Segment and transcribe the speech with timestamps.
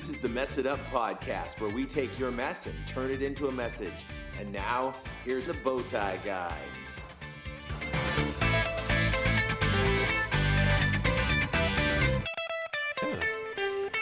[0.00, 3.20] This is the Mess It Up podcast where we take your mess and turn it
[3.20, 4.06] into a message.
[4.38, 4.94] And now,
[5.26, 6.56] here's the bow tie guy.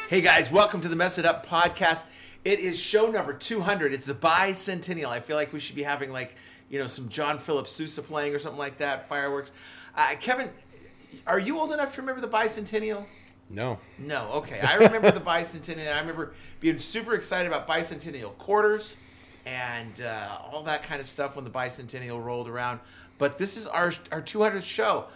[0.09, 2.05] Hey guys, welcome to the Mess It Up podcast.
[2.45, 3.93] It is show number 200.
[3.93, 5.09] It's the bicentennial.
[5.09, 6.37] I feel like we should be having like,
[6.71, 9.51] you know, some John Philip Sousa playing or something like that, fireworks.
[9.97, 10.51] Uh, Kevin,
[11.27, 13.05] are you old enough to remember the bicentennial?
[13.51, 13.79] No.
[13.99, 14.61] No, okay.
[14.61, 15.93] I remember the bicentennial.
[15.93, 18.97] I remember being super excited about bicentennial quarters
[19.47, 22.81] and uh, all that kind of stuff when the bicentennial rolled around.
[23.17, 25.07] But this is our our 200th show.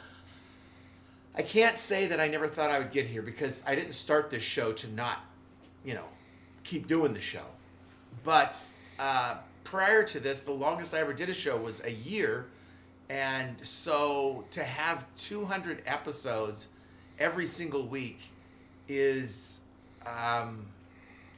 [1.35, 4.31] I can't say that I never thought I would get here because I didn't start
[4.31, 5.19] this show to not,
[5.85, 6.05] you know,
[6.63, 7.45] keep doing the show.
[8.23, 8.59] But
[8.99, 12.47] uh, prior to this, the longest I ever did a show was a year.
[13.09, 16.69] And so to have 200 episodes
[17.19, 18.21] every single week
[18.89, 19.61] is,
[20.07, 20.67] um,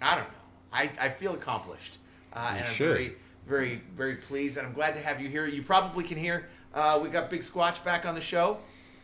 [0.00, 0.34] I don't know.
[0.72, 1.98] I, I feel accomplished.
[2.32, 2.88] Uh, and I'm should.
[2.88, 3.12] very,
[3.46, 4.56] very, very pleased.
[4.56, 5.46] And I'm glad to have you here.
[5.46, 8.58] You probably can hear uh, we got Big Squatch back on the show.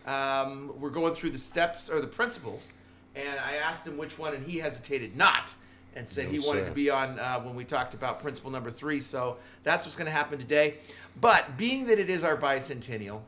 [0.06, 2.72] Um, we're going through the steps or the principles.
[3.14, 5.54] And I asked him which one, and he hesitated not
[5.94, 6.68] and said No, he wanted sir.
[6.68, 9.00] to be on uh, when we talked about principle number three.
[9.00, 10.74] So that's what's going to happen today.
[11.20, 13.20] But being that it is our bicentennial,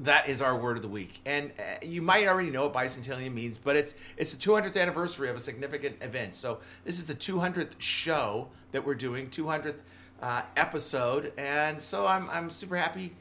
[0.00, 1.20] that is our word of the week.
[1.26, 5.28] And uh, you might already know what bicentennial means, but it's it's the 200th anniversary
[5.28, 6.34] of a significant event.
[6.34, 9.76] So this is the 200th show that we're doing, 200th
[10.22, 13.12] uh, episode, and so I'm I'm super happy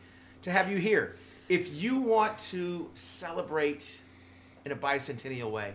[0.44, 1.16] to have you here.
[1.50, 4.02] If you want to celebrate
[4.64, 5.74] in a bicentennial way,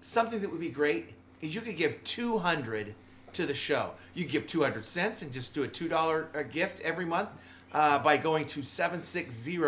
[0.00, 2.94] something that would be great is you could give 200
[3.34, 3.92] to the show.
[4.14, 7.30] You give 200 cents and just do a $2 uh, gift every month
[7.72, 9.58] uh, by going to 760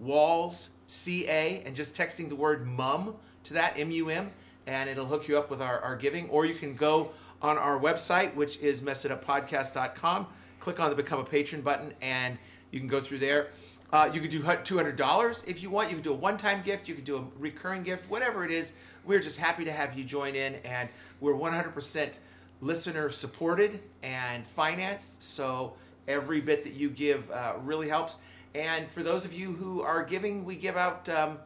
[0.00, 4.30] Walls CA and just texting the word mum to that, M U M,
[4.66, 6.28] and it'll hook you up with our, our giving.
[6.30, 7.10] Or you can go
[7.42, 10.26] on our website, which is messituppodcast.com,
[10.58, 12.38] click on the Become a Patron button, and
[12.70, 13.48] you can go through there.
[13.92, 15.88] Uh, you could do $200 if you want.
[15.88, 16.88] You could do a one time gift.
[16.88, 18.74] You could do a recurring gift, whatever it is.
[19.04, 20.88] We're just happy to have you join in, and
[21.20, 22.18] we're 100%
[22.60, 25.22] listener supported and financed.
[25.22, 25.74] So
[26.06, 28.18] every bit that you give uh, really helps.
[28.54, 31.38] And for those of you who are giving, we give out um,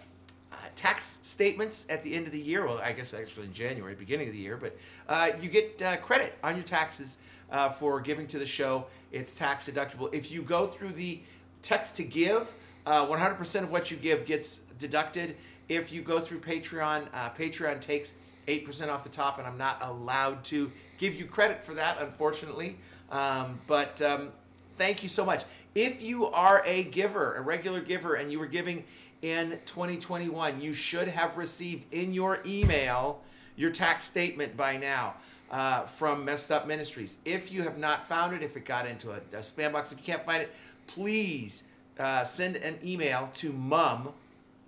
[0.51, 2.67] uh, tax statements at the end of the year.
[2.67, 4.77] Well, I guess actually in January, beginning of the year, but
[5.09, 7.19] uh, you get uh, credit on your taxes
[7.51, 8.87] uh, for giving to the show.
[9.13, 10.13] It's tax deductible.
[10.15, 11.21] If you go through the
[11.63, 12.53] text to give,
[12.87, 15.37] uh, 100% of what you give gets deducted.
[15.69, 18.15] If you go through Patreon, uh, Patreon takes
[18.47, 22.77] 8% off the top, and I'm not allowed to give you credit for that, unfortunately.
[23.11, 24.33] Um, but um,
[24.77, 25.45] thank you so much.
[25.75, 28.85] If you are a giver, a regular giver, and you were giving
[29.23, 33.21] in 2021, you should have received in your email
[33.57, 35.15] your tax statement by now
[35.51, 37.19] uh, from Messed Up Ministries.
[37.25, 39.99] If you have not found it, if it got into a, a spam box, if
[39.99, 40.55] you can't find it,
[40.87, 41.65] please
[41.99, 44.13] uh, send an email to mum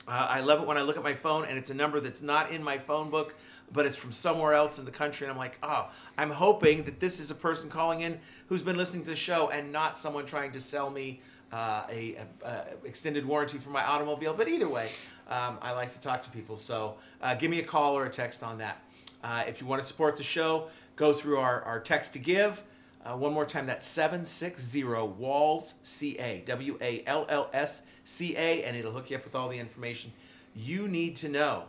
[0.07, 2.21] Uh, I love it when I look at my phone and it's a number that's
[2.21, 3.35] not in my phone book,
[3.71, 5.25] but it's from somewhere else in the country.
[5.25, 8.77] And I'm like, oh, I'm hoping that this is a person calling in who's been
[8.77, 11.21] listening to the show and not someone trying to sell me
[11.51, 14.33] uh, a, a, a extended warranty for my automobile.
[14.33, 14.89] But either way,
[15.27, 16.57] um, I like to talk to people.
[16.57, 18.81] So uh, give me a call or a text on that.
[19.23, 22.63] Uh, if you want to support the show, go through our, our text to give.
[23.05, 28.63] Uh, one more time, that's 760 Walls CA, W A L L S C A,
[28.63, 30.11] and it'll hook you up with all the information
[30.55, 31.63] you need to know.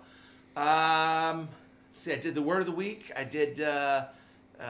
[0.57, 1.49] Um,
[1.93, 3.11] see, I did the word of the week.
[3.17, 4.07] I did uh,
[4.61, 4.65] uh,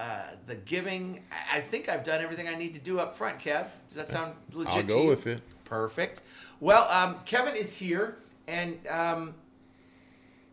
[0.46, 1.24] the giving.
[1.30, 3.66] I- I think I've done everything I need to do up front, Kev.
[3.88, 4.72] Does that sound legit?
[4.72, 5.08] I'll to go you?
[5.08, 5.42] with it.
[5.64, 6.22] Perfect.
[6.60, 8.18] Well, um, Kevin is here,
[8.48, 9.34] and um,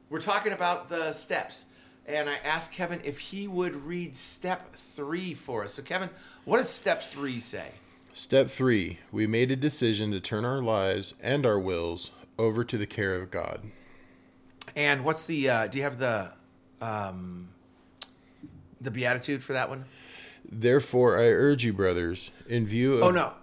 [0.09, 1.67] we're talking about the steps.
[2.05, 5.73] And I asked Kevin if he would read step three for us.
[5.73, 6.09] So, Kevin,
[6.45, 7.71] what does step three say?
[8.13, 12.77] Step three, we made a decision to turn our lives and our wills over to
[12.77, 13.61] the care of God.
[14.75, 15.49] And what's the?
[15.49, 16.31] Uh, do you have the
[16.81, 17.49] um,
[18.81, 19.85] the beatitude for that one?
[20.49, 23.33] Therefore, I urge you, brothers, in view of Oh no,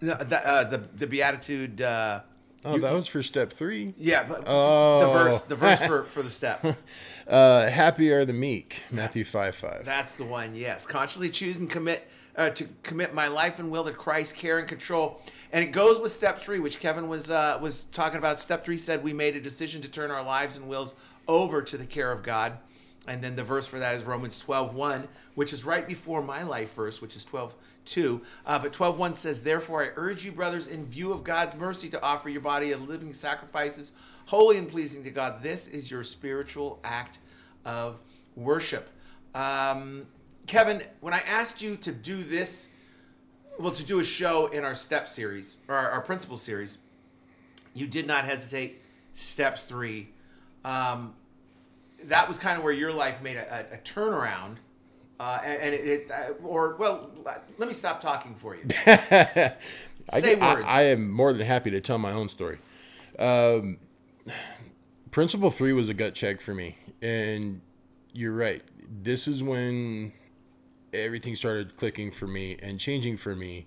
[0.00, 2.20] no that, uh, the the beatitude uh,
[2.64, 3.94] Oh, You- that was for step three.
[3.96, 5.00] Yeah, but Oh.
[5.12, 6.64] the verse, the verse for, for the step.
[7.26, 8.82] Uh, happy are the meek.
[8.90, 9.84] Matthew five five.
[9.84, 10.56] That's the one.
[10.56, 14.58] Yes, consciously choose and commit uh, to commit my life and will to Christ, care
[14.58, 15.22] and control.
[15.52, 18.40] And it goes with step three, which Kevin was uh, was talking about.
[18.40, 20.94] Step three said we made a decision to turn our lives and wills
[21.28, 22.58] over to the care of God.
[23.06, 26.42] And then the verse for that is Romans 12, 1, which is right before my
[26.42, 27.54] life verse, which is 12,
[27.86, 28.22] 2.
[28.44, 31.88] Uh, but 12, 1 says, Therefore I urge you, brothers, in view of God's mercy,
[31.88, 33.92] to offer your body a living sacrifices,
[34.26, 35.42] holy and pleasing to God.
[35.42, 37.18] This is your spiritual act
[37.64, 37.98] of
[38.36, 38.90] worship.
[39.34, 40.06] Um,
[40.46, 42.70] Kevin, when I asked you to do this,
[43.58, 46.78] well, to do a show in our step series, or our, our principal series,
[47.74, 48.82] you did not hesitate.
[49.14, 50.10] Step three.
[50.68, 51.14] Um,
[52.04, 54.56] that was kind of where your life made a, a, a turnaround.
[55.18, 57.10] Uh, and, and it, it uh, or well,
[57.56, 58.62] let me stop talking for you.
[58.86, 59.56] I,
[60.10, 60.66] Say I- words.
[60.68, 62.58] I, am more than happy to tell my own story.
[63.18, 63.78] Um,
[65.10, 67.62] principle three was a gut check for me, and
[68.12, 68.62] you're right.
[69.02, 70.12] This is when
[70.92, 73.66] everything started clicking for me and changing for me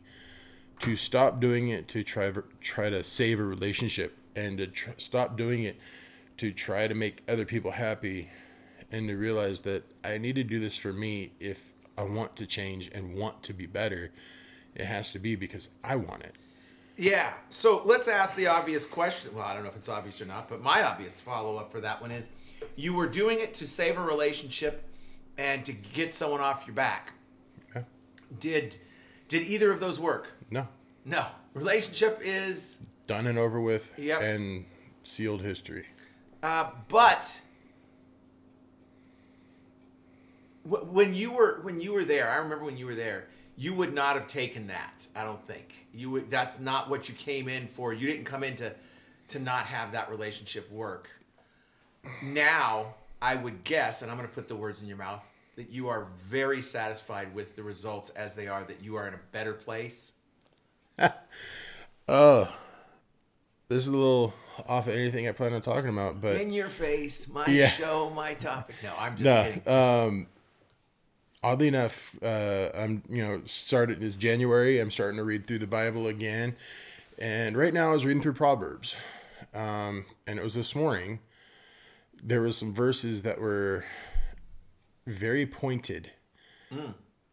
[0.80, 2.32] to stop doing it to try
[2.62, 5.78] try to save a relationship and to tr- stop doing it
[6.42, 8.28] to try to make other people happy
[8.92, 12.48] and to realize that I need to do this for me if I want to
[12.48, 14.10] change and want to be better
[14.74, 16.34] it has to be because I want it
[16.98, 17.32] Yeah.
[17.50, 19.36] So let's ask the obvious question.
[19.36, 21.80] Well, I don't know if it's obvious or not, but my obvious follow up for
[21.82, 22.32] that one is
[22.76, 24.84] you were doing it to save a relationship
[25.38, 27.14] and to get someone off your back.
[27.76, 27.84] Yeah.
[28.40, 28.78] Did
[29.28, 30.34] did either of those work?
[30.50, 30.68] no
[31.06, 31.24] No.
[31.54, 34.22] Relationship is done and over with Yep.
[34.24, 34.66] and
[35.04, 35.86] sealed history
[36.44, 37.40] Uh, but
[40.64, 43.94] when you were when you were there, I remember when you were there, you would
[43.94, 45.08] not have taken that.
[45.16, 46.32] I don't think you would.
[46.32, 47.94] That's not what you came in for.
[47.94, 48.74] You didn't come in to
[49.30, 51.10] to not have that relationship work.
[52.24, 55.24] Now, I would guess, and I'm going to put the words in your mouth,
[55.56, 58.64] that you are very satisfied with the results as they are.
[58.64, 60.14] That you are in a better place.
[62.14, 62.54] Oh,
[63.70, 64.34] this is a little
[64.68, 67.70] off of anything I plan on talking about but In your face, my Yeah.
[67.70, 68.76] show, my topic.
[68.84, 69.68] No, I'm just No, kidding.
[69.68, 70.28] um,
[71.44, 74.80] oddly enough, uh, I'm you know started this January.
[74.80, 76.56] I'm starting to read through the Bible again,
[77.18, 78.96] and right now I was reading through Proverbs,
[79.54, 81.20] um, and it was this morning.
[82.24, 83.84] There was some verses that were
[85.08, 86.12] very pointed,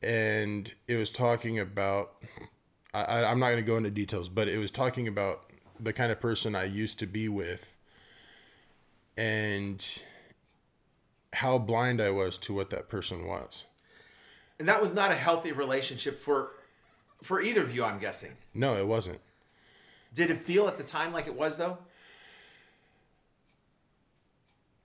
[0.03, 2.13] and it was talking about.
[2.95, 5.48] I, I, I'm not going to go into details, but it was talking about
[5.81, 7.75] the kind of person I used to be with,
[9.17, 9.85] and
[11.33, 13.67] how blind I was to what that person was.
[14.59, 16.53] And that was not a healthy relationship for
[17.23, 18.33] for either of you, I'm guessing.
[18.55, 19.21] No, it wasn't.
[20.15, 21.79] Did it feel at the time like it was though?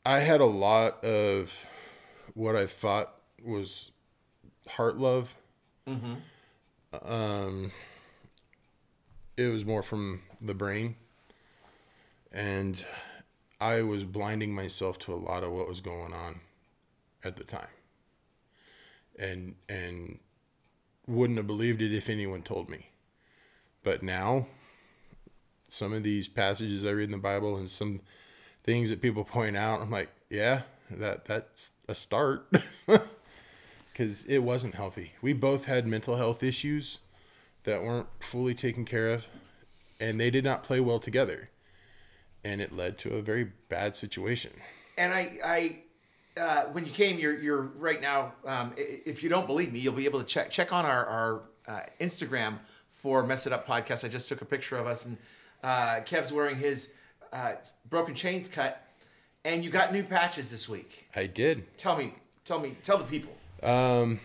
[0.06, 1.66] I had a lot of
[2.34, 3.14] what I thought
[3.44, 3.92] was
[4.68, 5.36] heart love.
[7.02, 7.72] Um,
[9.38, 10.96] it was more from the brain,
[12.32, 12.86] and
[13.60, 16.42] I was blinding myself to a lot of what was going on
[17.24, 17.68] at the time,
[19.18, 20.20] and and
[21.08, 22.90] wouldn't have believed it if anyone told me.
[23.84, 24.48] But now,
[25.68, 28.02] some of these passages I read in the Bible and some
[28.64, 32.48] things that people point out, I'm like, yeah, that that's a start.
[33.96, 35.14] Cuz it wasn't healthy.
[35.22, 37.00] We both had mental health issues
[37.64, 39.28] that weren't fully taken care of
[40.04, 41.50] and they did not play well together.
[42.44, 44.52] And it led to a very bad situation.
[44.98, 48.34] And I, I, uh, when you came, you're, you're right now.
[48.46, 51.42] Um, if you don't believe me, you'll be able to check check on our, our
[51.68, 54.04] uh, Instagram for Mess It Up podcast.
[54.04, 55.18] I just took a picture of us, and
[55.64, 56.96] uh, Kev's wearing his
[57.32, 57.54] uh,
[57.90, 58.86] broken chains cut,
[59.46, 61.08] and you got new patches this week.
[61.16, 61.78] I did.
[61.78, 63.32] Tell me, tell me, tell the people.
[63.64, 64.20] Um,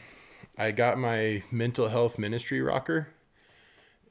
[0.58, 3.08] I got my mental health ministry rocker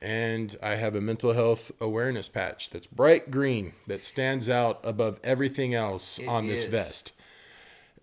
[0.02, 5.20] and I have a mental health awareness patch that's bright green that stands out above
[5.24, 7.14] everything else It on this vest.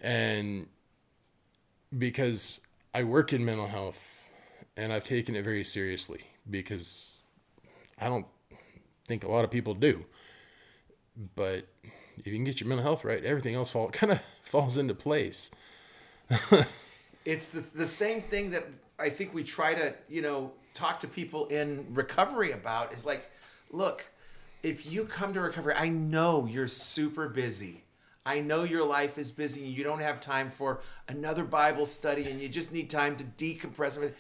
[0.01, 0.67] And
[1.97, 2.61] because
[2.95, 4.31] I work in mental health
[4.77, 7.19] and I've taken it very seriously because
[8.01, 8.27] I don't
[9.07, 10.05] think a lot of people do.
[11.37, 11.67] But
[12.19, 14.95] if you can get your mental health right, everything else fall kind of falls into
[14.95, 15.51] place.
[17.25, 18.67] it's the, the same thing that
[19.05, 23.31] I think we try to, you know, talk to people in recovery about is like,
[23.71, 24.11] look,
[24.63, 27.85] if you come to recovery, I know you're super busy.
[28.27, 32.31] I know your life is busy and you don't have time for another Bible study
[32.31, 34.13] and you just need time to decompress.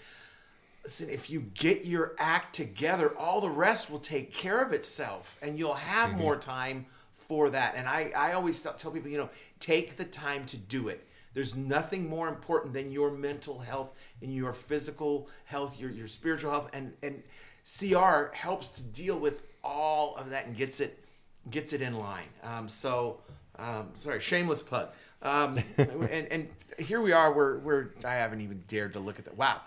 [0.84, 5.38] listen, if you get your act together, all the rest will take care of itself
[5.40, 6.18] and you'll have Mm-hmm.
[6.18, 7.74] more time for that.
[7.74, 11.08] And I, I always tell tell people, you know, take the time to do it.
[11.34, 16.50] There's nothing more important than your mental health and your physical health, your, your spiritual
[16.50, 16.70] health.
[16.72, 17.22] And, and
[17.64, 21.04] CR helps to deal with all of that and gets it
[21.50, 22.28] gets it in line.
[22.42, 23.20] Um, so,
[23.58, 24.90] um, sorry, shameless plug.
[25.22, 26.48] Um, and, and
[26.78, 27.32] here we are.
[27.32, 29.36] We're, we're I haven't even dared to look at that.
[29.36, 29.62] Wow,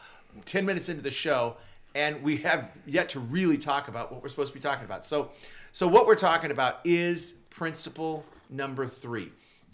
[0.46, 1.58] ten minutes into the show,
[1.96, 5.06] and we have yet to really talk about what we're supposed to be talking about.
[5.06, 5.32] So,
[5.72, 9.32] so what we're talking about is principle number three,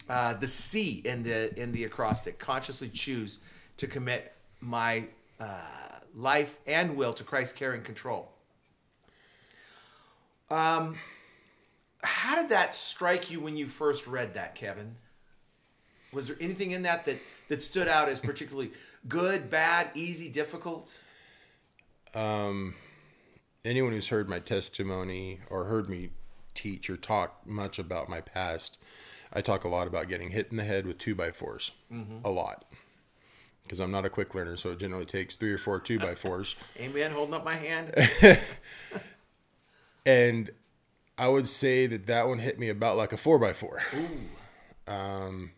[0.08, 2.38] uh, the C in the in the acrostic.
[2.38, 3.40] Consciously choose
[3.76, 5.08] to commit my
[5.40, 5.60] uh,
[6.14, 8.30] life and will to Christ's care and control.
[10.50, 10.98] Um,
[12.02, 14.96] how did that strike you when you first read that, Kevin?
[16.12, 17.16] Was there anything in that that,
[17.48, 18.70] that stood out as particularly
[19.08, 20.98] good, bad, easy, difficult?
[22.14, 22.74] Um,
[23.64, 26.10] anyone who's heard my testimony or heard me
[26.54, 28.78] teach or talk much about my past,
[29.34, 31.70] I talk a lot about getting hit in the head with two by 4s
[32.24, 32.64] A lot.
[33.62, 36.14] Because I'm not a quick learner, so it generally takes three or four two by
[36.14, 36.54] fours.
[36.80, 37.10] Amen.
[37.12, 37.94] Holding up my hand.
[40.06, 40.50] and
[41.16, 43.82] I would say that that one hit me about like a four by four.
[44.86, 45.52] Um,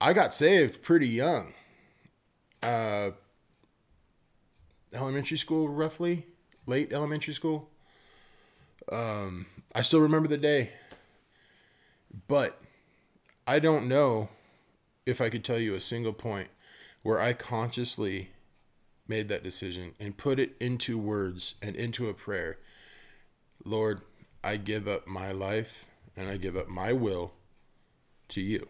[0.00, 1.52] I got saved pretty young.
[2.62, 3.10] Uh,
[4.94, 6.26] elementary school, roughly,
[6.66, 7.70] late elementary school.
[8.90, 10.72] Um, I still remember the day,
[12.28, 12.60] but
[13.46, 14.28] I don't know
[15.04, 16.48] if I could tell you a single point
[17.02, 18.30] where I consciously
[19.08, 22.58] made that decision and put it into words and into a prayer.
[23.64, 24.00] Lord,
[24.42, 25.86] I give up my life
[26.16, 27.32] and I give up my will
[28.28, 28.68] to you.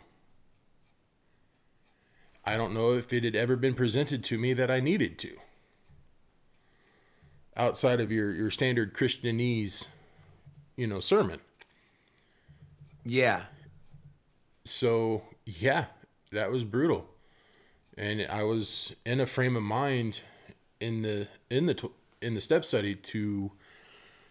[2.45, 5.37] I don't know if it had ever been presented to me that I needed to.
[7.57, 9.89] Outside of your, your standard Christianese,
[10.77, 11.41] you know, sermon.
[13.07, 13.43] Yeah.
[14.65, 15.87] So, yeah,
[16.33, 17.07] that was brutal.
[17.97, 20.23] And I was in a frame of mind
[20.81, 23.53] in the in the in the step study to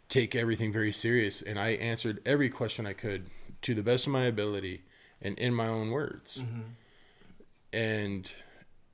[0.10, 3.32] take everything very serious and I answered every question I could
[3.63, 4.84] to the best of my ability
[5.22, 6.44] and in my own words.
[6.44, 6.62] Mm-hmm.
[7.74, 8.32] And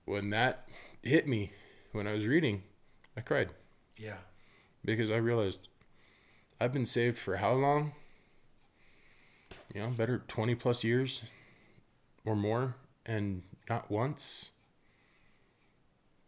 [0.05, 0.69] when that
[1.03, 1.51] hit me
[1.91, 2.63] when I was reading,
[3.17, 3.49] I cried
[3.97, 4.17] Yeah.
[4.85, 5.67] because I realized
[6.61, 7.93] I've been saved for how long?
[9.73, 11.21] You know, better 20 plus years
[12.25, 12.75] or more,
[13.05, 14.51] and not once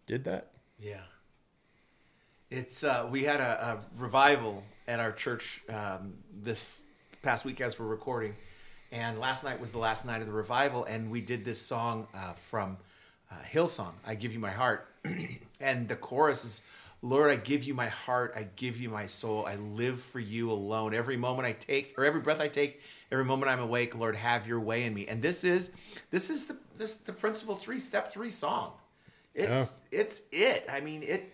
[0.06, 0.52] did that.
[0.80, 1.02] Yeah.
[2.50, 6.86] It's uh, we had a, a revival at our church um, this
[7.22, 8.36] past week as we're recording,
[8.92, 12.08] and last night was the last night of the revival, and we did this song
[12.14, 12.78] uh, from
[13.32, 14.88] uh, Hillsong, "I Give You My Heart,"
[15.60, 16.62] and the chorus is.
[17.04, 18.32] Lord, I give you my heart.
[18.34, 19.46] I give you my soul.
[19.46, 20.94] I live for you alone.
[20.94, 22.82] Every moment I take, or every breath I take,
[23.12, 25.06] every moment I'm awake, Lord, have your way in me.
[25.08, 25.72] And this is,
[26.12, 28.72] this is the this the principle three, step three song.
[29.36, 30.66] It's it's it.
[30.72, 31.34] I mean, it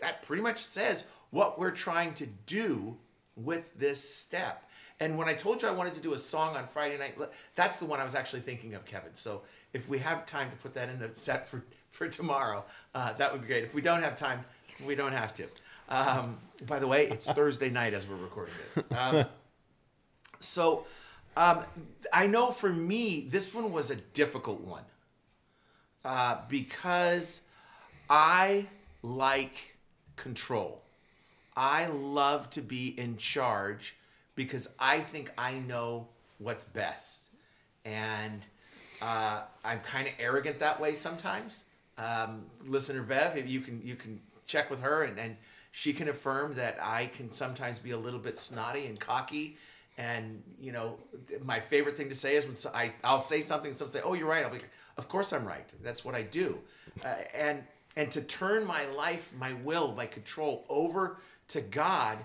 [0.00, 2.98] that pretty much says what we're trying to do
[3.36, 4.68] with this step.
[5.02, 7.14] And when I told you I wanted to do a song on Friday night,
[7.54, 9.14] that's the one I was actually thinking of, Kevin.
[9.14, 9.40] So
[9.72, 12.64] if we have time to put that in the set for for tomorrow,
[12.94, 13.64] uh, that would be great.
[13.64, 14.44] If we don't have time,
[14.86, 15.46] we don't have to.
[15.88, 18.90] Um, by the way, it's Thursday night as we're recording this.
[18.92, 19.24] Um,
[20.38, 20.86] so
[21.36, 21.64] um,
[22.12, 24.84] I know for me, this one was a difficult one
[26.04, 27.46] uh, because
[28.08, 28.66] I
[29.02, 29.76] like
[30.16, 30.82] control.
[31.56, 33.96] I love to be in charge
[34.34, 36.08] because I think I know
[36.38, 37.28] what's best.
[37.84, 38.44] And
[39.02, 41.66] uh, I'm kind of arrogant that way sometimes.
[41.98, 44.20] Um, listener Bev, if you can you can
[44.50, 45.36] check with her and, and
[45.72, 49.56] she can affirm that I can sometimes be a little bit snotty and cocky.
[49.98, 50.98] And you know,
[51.44, 54.28] my favorite thing to say is when I I'll say something, someone say, "Oh, you're
[54.28, 55.68] right." I'll be like, "Of course I'm right.
[55.82, 56.58] That's what I do."
[57.04, 57.62] Uh, and
[57.96, 62.18] and to turn my life, my will, my control over to God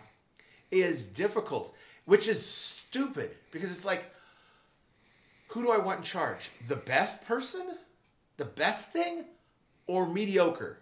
[0.71, 4.11] is difficult, which is stupid because it's like,
[5.49, 6.49] who do I want in charge?
[6.67, 7.77] The best person,
[8.37, 9.25] the best thing,
[9.87, 10.79] or mediocre?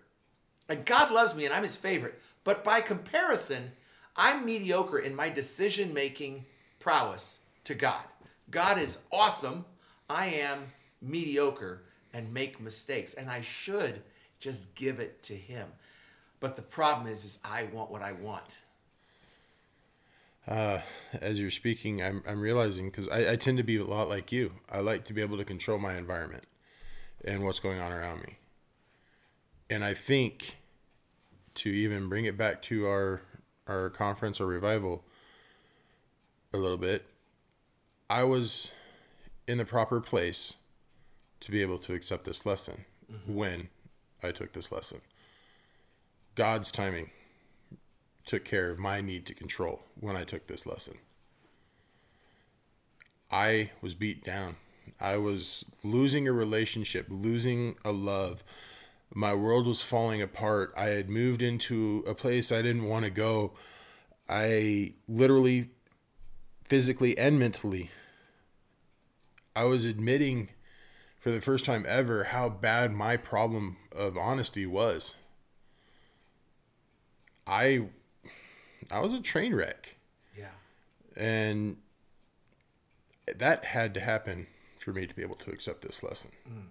[0.70, 2.20] And God loves me and I'm his favorite.
[2.43, 3.72] But by comparison,
[4.15, 6.46] I'm mediocre in my decision making
[6.79, 8.03] prowess to God.
[8.51, 9.65] God is awesome.
[10.10, 10.65] I am
[11.01, 13.13] mediocre and make mistakes.
[13.13, 14.01] And I should
[14.39, 15.67] just give it to him.
[16.39, 18.43] But the problem is, is I want what I want.
[20.46, 20.82] Uh,
[21.22, 24.32] as you're speaking, I'm, I'm realizing because I, I tend to be a lot like
[24.32, 24.51] you.
[24.70, 26.43] I like to be able to control my environment
[27.24, 28.38] and what's going on around me.
[29.70, 30.58] And I think
[31.55, 33.22] to even bring it back to our
[33.65, 35.03] our conference or revival
[36.53, 37.05] a little bit,
[38.10, 38.74] I was
[39.48, 40.55] in the proper place
[41.39, 43.36] to be able to accept this lesson mm-hmm.
[43.36, 43.70] when
[44.22, 45.01] I took this lesson.
[46.36, 47.12] God's timing
[48.25, 50.96] took care of my need to control when I took this lesson.
[53.29, 54.55] I was beat down.
[55.00, 58.43] I was losing a relationship, losing a love.
[59.13, 60.74] My world was falling apart.
[60.75, 63.53] I had moved into a place I didn't want to go.
[64.27, 65.70] I literally,
[66.65, 67.91] physically, and mentally,
[69.55, 70.50] I was admitting
[71.20, 75.15] for the first time ever how bad my problem of honesty was.
[77.46, 77.88] I
[78.91, 79.98] I was a train wreck.
[80.38, 80.51] Yeah.
[81.15, 81.77] And
[83.36, 84.48] that had to happen
[84.79, 86.32] for me to be able to accept this lesson.
[86.50, 86.65] Mm.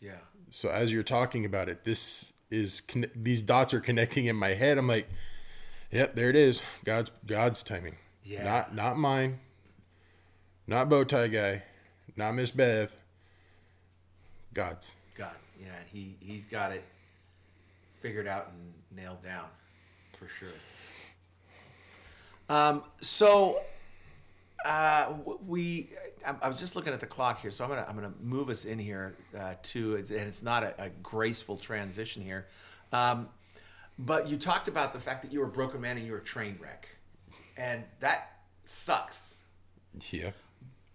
[0.00, 0.18] Yeah.
[0.54, 4.50] So as you're talking about it, this is conne- these dots are connecting in my
[4.50, 4.78] head.
[4.78, 5.08] I'm like,
[5.90, 6.62] yep, there it is.
[6.84, 7.96] God's God's timing.
[8.22, 8.44] Yeah.
[8.44, 9.40] Not not mine.
[10.68, 11.64] Not bow tie guy.
[12.14, 12.94] Not Miss Bev.
[14.52, 14.94] God's.
[15.16, 15.34] God.
[15.60, 15.72] Yeah.
[15.92, 16.84] He he's got it
[18.00, 19.46] figured out and nailed down
[20.16, 20.48] for sure.
[22.48, 22.84] Um.
[23.00, 23.60] So.
[24.64, 25.14] Uh,
[25.46, 25.90] we,
[26.26, 28.48] I, I was just looking at the clock here, so I'm gonna I'm gonna move
[28.48, 32.46] us in here uh, to, and it's not a, a graceful transition here,
[32.92, 33.28] um,
[33.98, 36.18] but you talked about the fact that you were a broken man and you were
[36.18, 36.88] a train wreck,
[37.56, 39.40] and that sucks.
[40.10, 40.30] Yeah.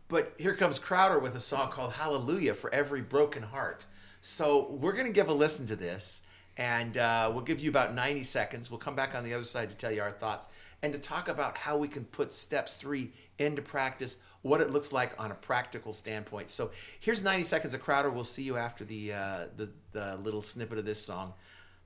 [0.07, 3.85] But here comes Crowder with a song called Hallelujah for Every Broken Heart.
[4.21, 6.23] So we're going to give a listen to this,
[6.59, 8.69] and uh, we'll give you about 90 seconds.
[8.69, 10.49] We'll come back on the other side to tell you our thoughts
[10.83, 14.91] and to talk about how we can put step three into practice, what it looks
[14.91, 16.49] like on a practical standpoint.
[16.49, 18.09] So here's 90 seconds of Crowder.
[18.09, 21.33] We'll see you after the, uh, the, the little snippet of this song.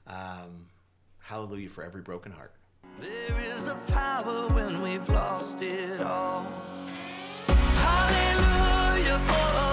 [0.08, 0.66] Um,
[1.20, 2.54] Hallelujah for Every Broken Heart.
[3.00, 6.52] There is a power when we've lost it all.
[7.48, 9.73] Hallelujah for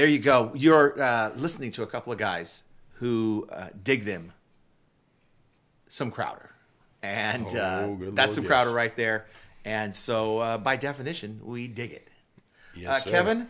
[0.00, 0.50] There you go.
[0.54, 4.32] You're uh, listening to a couple of guys who uh, dig them
[5.88, 6.48] some Crowder.
[7.02, 8.48] And uh, Oh, good that's some yes.
[8.50, 9.26] Crowder right there.
[9.66, 12.08] And so, uh, by definition, we dig it.
[12.74, 13.10] Yes, uh.
[13.10, 13.48] Kevin,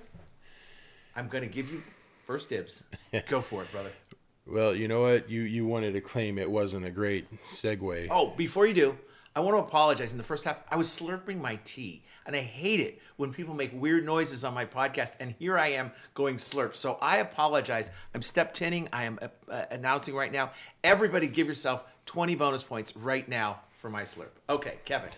[1.15, 1.85] I'm going to give you
[2.27, 2.83] first dibs.
[3.29, 3.93] Go for it, brother.
[4.45, 5.31] Well, you know what?
[5.31, 8.09] You you wanted to claim it wasn't a great segue.
[8.11, 8.99] Oh, before you do,
[9.35, 10.13] I want to apologize.
[10.13, 13.55] In the first half, I was slurping my tea, and I hate it when people
[13.55, 15.15] make weird noises on my podcast.
[15.21, 16.75] And here I am going slurp.
[16.75, 17.91] So I apologize.
[18.15, 18.89] I'm step tinning.
[18.93, 20.51] I am uh, uh, announcing right now.
[20.83, 24.31] Everybody, give yourself 20 bonus points right now for my slurp.
[24.49, 25.11] Okay, Kevin,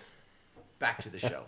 [0.78, 1.44] back to the show.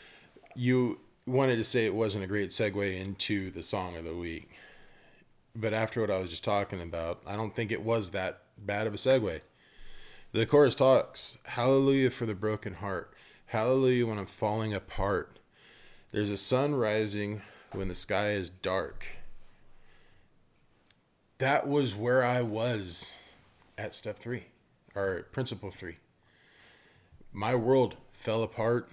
[0.54, 4.50] you wanted to say it wasn't a great segue into the song of the week.
[5.56, 8.86] But after what I was just talking about, I don't think it was that bad
[8.86, 9.40] of a segue.
[10.34, 13.14] The chorus talks, Hallelujah for the broken heart.
[13.46, 15.38] Hallelujah when I'm falling apart.
[16.10, 19.06] There's a sun rising when the sky is dark.
[21.38, 23.14] That was where I was
[23.78, 24.46] at step three,
[24.96, 25.98] or principle three.
[27.32, 28.90] My world fell apart.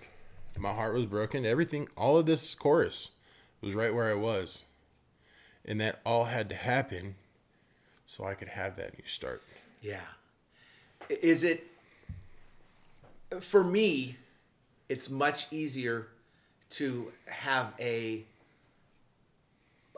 [0.60, 1.44] My heart was broken.
[1.44, 3.10] Everything, all of this chorus
[3.62, 4.64] was right where I was.
[5.66, 7.16] And that all had to happen
[8.06, 9.42] so I could have that new start.
[9.82, 10.02] Yeah.
[11.21, 11.67] Is it
[13.39, 14.17] for me?
[14.88, 16.08] It's much easier
[16.71, 18.24] to have a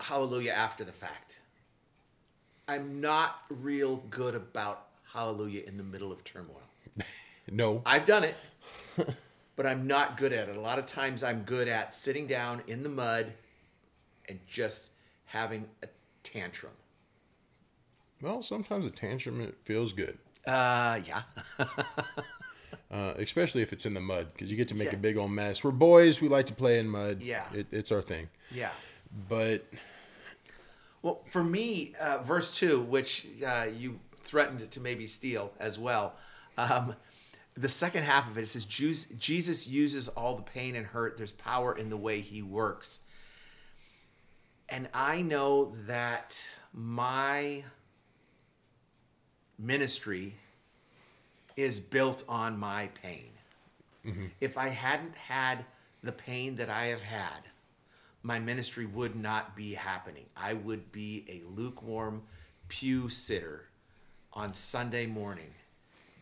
[0.01, 1.39] hallelujah after the fact.
[2.67, 6.61] I'm not real good about hallelujah in the middle of turmoil.
[7.51, 7.81] No.
[7.85, 8.37] I've done it,
[9.57, 10.55] but I'm not good at it.
[10.55, 13.33] A lot of times I'm good at sitting down in the mud
[14.29, 14.91] and just
[15.25, 15.87] having a
[16.23, 16.71] tantrum.
[18.21, 20.17] Well, sometimes a tantrum it feels good,
[20.47, 21.21] Uh, yeah.
[22.91, 24.95] uh, especially if it's in the mud, because you get to make Yeah.
[24.95, 25.63] a big old mess.
[25.63, 27.21] We're boys; we like to play in mud.
[27.21, 27.45] Yeah.
[27.53, 28.29] it, it's our thing.
[28.51, 28.71] yeah.
[29.29, 29.65] But
[31.01, 36.15] Well, for me, uh, verse 2, which uh, you threatened to maybe steal as well,
[36.57, 36.95] um,
[37.55, 41.17] the second half of it, it says, Jesus uses all the pain and hurt.
[41.17, 43.01] There's power in the way he works.
[44.69, 47.63] And I know that my
[49.63, 50.35] ministry
[51.55, 53.29] is built on my pain.
[54.41, 55.65] If I hadn't had
[56.03, 57.39] the pain that I have had,
[58.21, 60.25] my ministry would not be happening.
[60.35, 62.23] I would be a lukewarm
[62.67, 63.69] pew sitter
[64.33, 65.53] on Sunday morning.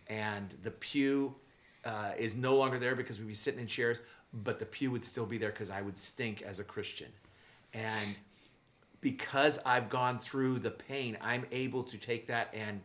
[0.08, 1.36] And the pew
[1.84, 4.00] uh, is no longer there because we'd be sitting in chairs,
[4.32, 7.12] but the pew would still be there because I would stink as a Christian.
[7.74, 8.16] And
[9.00, 12.82] because I've gone through the pain, I'm able to take that and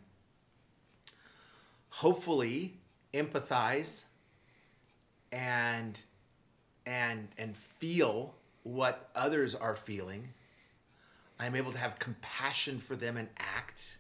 [1.91, 2.75] hopefully
[3.13, 4.05] empathize
[5.33, 6.03] and
[6.85, 10.29] and and feel what others are feeling.
[11.39, 13.99] I'm able to have compassion for them and act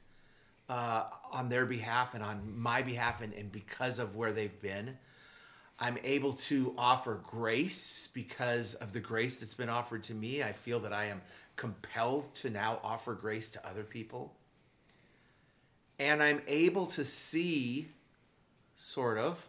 [0.69, 4.97] uh, on their behalf and on my behalf, and, and because of where they've been.
[5.79, 10.43] I'm able to offer grace because of the grace that's been offered to me.
[10.43, 11.21] I feel that I am
[11.57, 14.35] compelled to now offer grace to other people.
[15.99, 17.89] And I'm able to see,
[18.75, 19.47] sort of,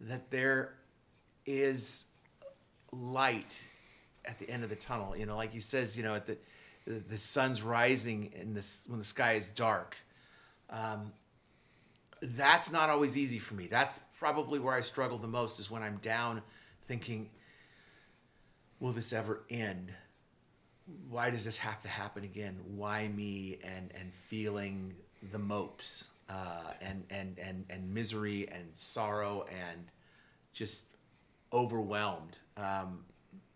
[0.00, 0.74] that there
[1.46, 2.06] is
[2.92, 3.64] light
[4.24, 5.16] at the end of the tunnel.
[5.16, 6.38] You know, like he says, you know, at the
[6.84, 9.96] the sun's rising in this when the sky is dark.
[10.68, 11.12] Um,
[12.20, 13.66] that's not always easy for me.
[13.66, 16.42] That's probably where I struggle the most is when I'm down,
[16.86, 17.30] thinking,
[18.80, 19.92] "Will this ever end?
[21.08, 22.60] Why does this have to happen again?
[22.76, 24.94] Why me?" And and feeling
[25.30, 29.86] the mopes uh, and and and and misery and sorrow and
[30.52, 30.86] just
[31.52, 32.38] overwhelmed.
[32.56, 33.04] Um,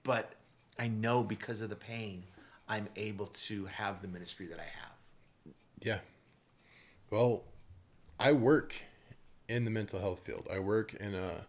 [0.02, 0.35] but
[0.79, 2.24] I know because of the pain,
[2.68, 5.55] I'm able to have the ministry that I have.
[5.81, 5.98] Yeah.
[7.11, 7.44] Well,
[8.18, 8.74] I work
[9.48, 10.46] in the mental health field.
[10.52, 11.46] I work in a,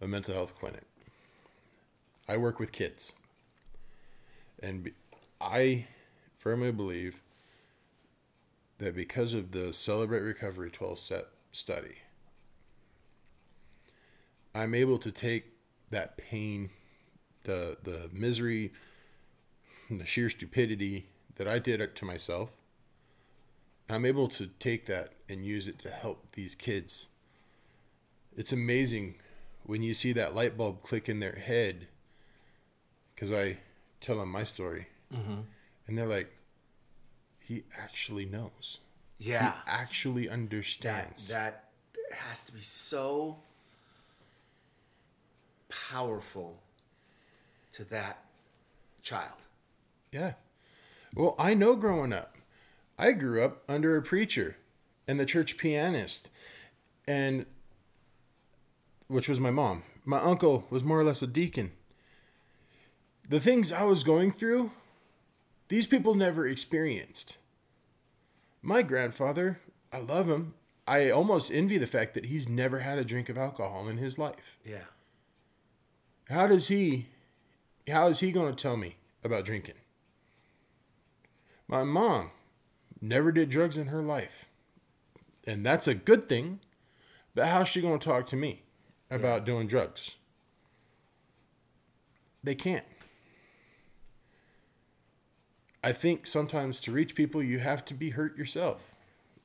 [0.00, 0.82] a mental health clinic.
[2.28, 3.14] I work with kids.
[4.62, 4.90] And
[5.40, 5.86] I
[6.38, 7.20] firmly believe
[8.78, 11.96] that because of the Celebrate Recovery 12 step study,
[14.54, 15.52] I'm able to take
[15.90, 16.70] that pain,
[17.44, 18.72] the the misery,
[19.90, 22.50] the sheer stupidity that I did it to myself.
[23.88, 27.08] I'm able to take that and use it to help these kids.
[28.36, 29.16] It's amazing
[29.64, 31.88] when you see that light bulb click in their head
[33.14, 33.58] because I
[34.00, 34.86] tell them my story.
[35.12, 35.40] Mm-hmm.
[35.86, 36.32] And they're like,
[37.44, 38.80] he actually knows.
[39.18, 39.52] Yeah.
[39.52, 41.28] He actually that understands.
[41.28, 41.64] that
[42.12, 43.38] has to be so
[45.68, 46.62] powerful
[47.72, 48.24] to that
[49.02, 49.46] child.
[50.12, 50.34] Yeah.
[51.14, 52.36] Well, I know growing up,
[52.98, 54.56] I grew up under a preacher
[55.06, 56.30] and the church pianist,
[57.06, 57.46] and
[59.08, 59.82] which was my mom.
[60.04, 61.72] My uncle was more or less a deacon.
[63.28, 64.70] The things I was going through,
[65.68, 67.38] these people never experienced.
[68.62, 69.60] My grandfather,
[69.92, 70.54] I love him.
[70.86, 74.18] I almost envy the fact that he's never had a drink of alcohol in his
[74.18, 74.58] life.
[74.64, 74.84] Yeah.
[76.28, 77.06] How does he
[77.88, 79.74] how is he going to tell me about drinking?
[81.68, 82.30] My mom
[83.00, 84.46] never did drugs in her life.
[85.46, 86.60] And that's a good thing.
[87.34, 88.62] But how's she going to talk to me
[89.10, 90.14] about doing drugs?
[92.42, 92.84] They can't.
[95.84, 98.94] I think sometimes to reach people, you have to be hurt yourself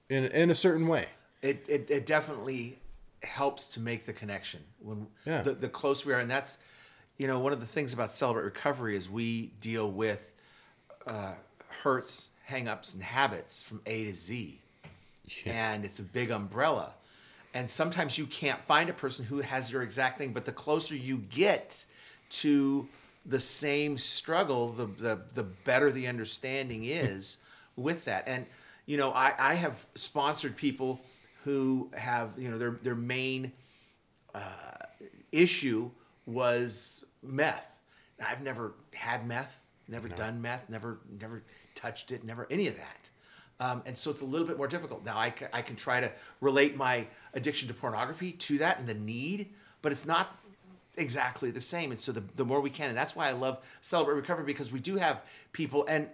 [0.07, 1.07] in, in a certain way.
[1.41, 2.79] It, it, it definitely
[3.23, 5.41] helps to make the connection when Yeah.
[5.41, 6.19] the, the closer we are.
[6.19, 6.57] And that's,
[7.17, 10.31] you know, one of the things about Celebrate Recovery is we deal with
[11.05, 11.33] uh,
[11.83, 14.59] hurts, hangups, and habits from A to Z.
[15.45, 16.93] And it's a big umbrella.
[17.53, 20.95] And sometimes you can't find a person who has your exact thing, but the closer
[20.95, 21.85] you get
[22.29, 22.87] to
[23.29, 27.37] the same struggle, the the, the better the understanding is
[27.75, 28.27] with that.
[28.27, 28.45] And
[28.85, 30.99] you know, I, I have sponsored people
[31.43, 33.51] who have, you know, their their main
[34.33, 34.39] uh,
[35.31, 35.91] issue
[36.25, 37.81] was meth.
[38.25, 41.43] I've never had meth, never done meth, never never
[41.75, 43.09] touched it, never any of that.
[43.61, 45.05] Um, and so it's a little bit more difficult.
[45.05, 46.11] Now I I can try to
[46.41, 50.35] relate my addiction to pornography to that and the need, but it's not
[50.99, 51.91] exactly the same.
[51.91, 54.71] And so the, the more we can, and that's why I love Celebrate Recovery because
[54.71, 56.07] we do have people and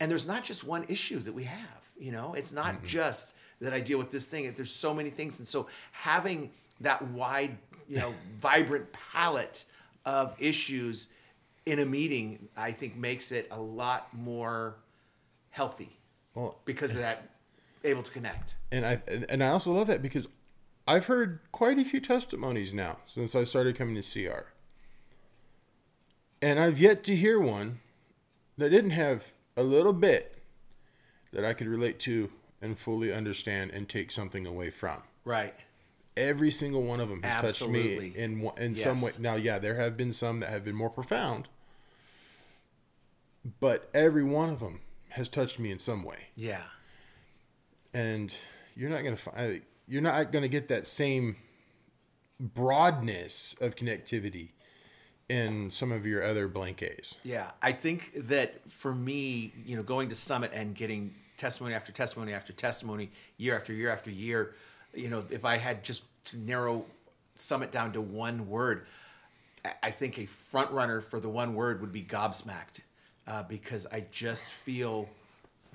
[0.00, 1.90] and there's not just one issue that we have.
[1.98, 2.86] You know, it's not mm-hmm.
[2.86, 4.50] just that I deal with this thing.
[4.56, 6.50] There's so many things, and so having
[6.80, 9.66] that wide, you know, vibrant palette
[10.06, 11.12] of issues
[11.66, 14.76] in a meeting, I think makes it a lot more
[15.50, 15.98] healthy
[16.34, 17.28] Well, because of that
[17.84, 18.56] able to connect.
[18.72, 20.26] and I and I also love that because
[20.90, 24.46] I've heard quite a few testimonies now since I started coming to CR.
[26.42, 27.78] And I've yet to hear one
[28.58, 30.42] that didn't have a little bit
[31.32, 35.04] that I could relate to and fully understand and take something away from.
[35.24, 35.54] Right.
[36.16, 39.12] Every single one of them has touched me in in some way.
[39.20, 41.46] Now, yeah, there have been some that have been more profound,
[43.60, 46.64] but every one of them has touched me in some way Yeah.
[47.94, 48.36] and
[48.74, 51.36] you're not gonna find you're not gonna get that same
[52.38, 54.52] broadness of connectivity
[55.28, 57.16] in some of your other blank A's.
[57.24, 61.92] Yeah, I think that for me, you know, going to Summit and getting testimony after
[61.92, 64.54] testimony after testimony, year after year after year,
[64.94, 66.86] you know, if I had just to narrow
[67.34, 68.86] Summit down to one word,
[69.64, 72.80] I- I think a front runner for the one word would be gobsmacked,
[73.26, 75.10] uh, because I just feel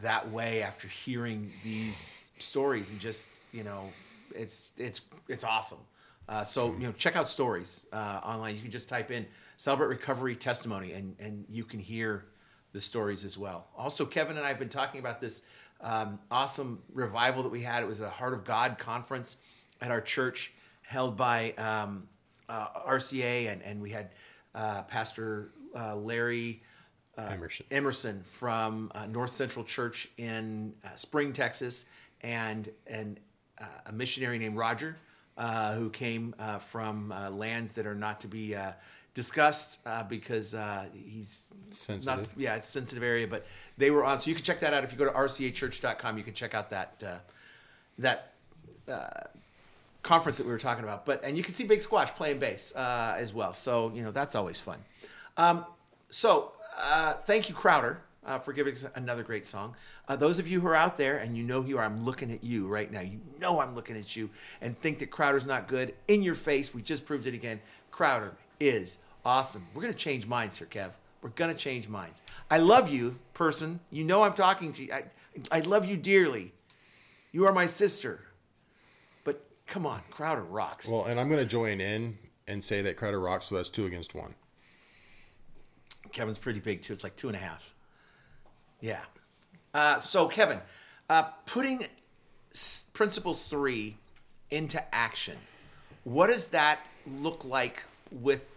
[0.01, 3.89] that way after hearing these stories and just you know,
[4.33, 5.79] it's it's it's awesome.
[6.27, 8.55] Uh, so you know, check out stories uh, online.
[8.55, 9.25] You can just type in
[9.57, 12.25] "celebrate recovery testimony" and and you can hear
[12.73, 13.67] the stories as well.
[13.77, 15.43] Also, Kevin and I have been talking about this
[15.81, 17.83] um, awesome revival that we had.
[17.83, 19.37] It was a Heart of God conference
[19.81, 22.07] at our church, held by um,
[22.49, 24.09] uh, RCA, and and we had
[24.53, 25.51] uh, Pastor
[27.17, 27.65] uh, Emerson.
[27.71, 31.85] Emerson from uh, North Central Church in uh, Spring, Texas,
[32.21, 33.19] and and
[33.59, 34.97] uh, a missionary named Roger,
[35.37, 38.71] uh, who came uh, from uh, lands that are not to be uh,
[39.13, 42.19] discussed uh, because uh, he's Sensitive.
[42.21, 43.45] Not, yeah, it's a sensitive area, but
[43.77, 44.19] they were on.
[44.19, 46.17] So you can check that out if you go to rcachurch.com.
[46.17, 47.15] You can check out that uh,
[47.99, 48.33] that
[50.05, 51.05] conference that we were talking about.
[51.05, 53.51] But and you can see Big Squatch playing bass uh, as well.
[53.51, 54.77] So you know that's always fun.
[55.35, 55.65] Um,
[56.09, 59.75] so uh, thank you, Crowder, uh, for giving us another great song.
[60.07, 62.03] Uh, those of you who are out there and you know who you are, I'm
[62.03, 63.01] looking at you right now.
[63.01, 64.29] You know I'm looking at you
[64.61, 65.93] and think that Crowder's not good.
[66.07, 67.59] In your face, we just proved it again.
[67.91, 69.65] Crowder is awesome.
[69.73, 70.91] We're gonna change minds here, Kev.
[71.21, 72.21] We're gonna change minds.
[72.51, 73.79] I love you, person.
[73.89, 74.93] You know I'm talking to you.
[74.93, 75.03] I,
[75.51, 76.53] I love you dearly.
[77.31, 78.21] You are my sister.
[79.25, 80.89] But come on, Crowder rocks.
[80.89, 83.85] Well, and I'm going to join in and say that Crowder rocks, so that's two
[83.85, 84.35] against one.
[86.15, 86.93] Kevin's pretty big too.
[86.93, 87.75] It's like two and a half.
[88.79, 89.01] Yeah.
[89.73, 90.61] Uh, so Kevin,
[91.09, 91.83] uh, putting
[92.51, 93.97] s- principle three
[94.49, 95.37] into action,
[96.05, 98.49] what does that look like with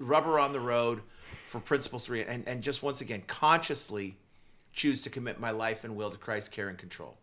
[0.00, 1.00] rubber on the road
[1.44, 2.22] for principle three?
[2.22, 4.16] And, and just once again, consciously
[4.72, 7.16] choose to commit my life and will to Christ's care and control.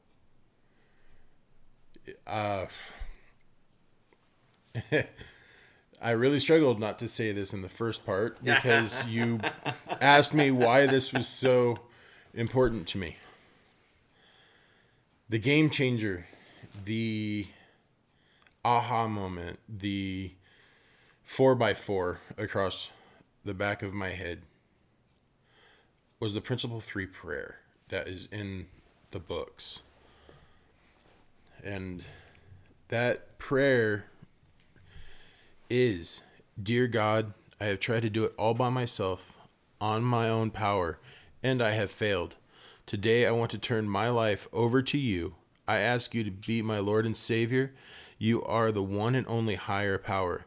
[6.01, 9.39] I really struggled not to say this in the first part because you
[9.99, 11.79] asked me why this was so
[12.33, 13.17] important to me.
[15.29, 16.25] The game changer,
[16.85, 17.47] the
[18.63, 20.31] aha moment, the
[21.23, 22.89] four by four across
[23.43, 24.43] the back of my head
[26.19, 28.67] was the principle three prayer that is in
[29.11, 29.81] the books.
[31.63, 32.05] And
[32.87, 34.05] that prayer
[35.69, 36.21] is
[36.61, 39.33] Dear God, I have tried to do it all by myself,
[39.79, 40.99] on my own power,
[41.43, 42.37] and I have failed.
[42.85, 45.35] Today I want to turn my life over to you.
[45.67, 47.73] I ask you to be my Lord and Savior.
[48.17, 50.45] You are the one and only higher power.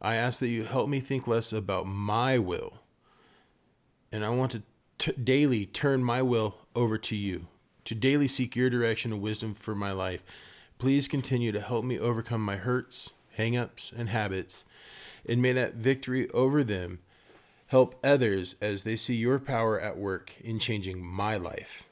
[0.00, 2.78] I ask that you help me think less about my will,
[4.10, 4.62] and I want to
[4.98, 7.46] t- daily turn my will over to you,
[7.84, 10.24] to daily seek your direction and wisdom for my life.
[10.78, 14.64] Please continue to help me overcome my hurts, hangups, and habits,
[15.28, 16.98] and may that victory over them
[17.68, 21.88] help others as they see your power at work in changing my life.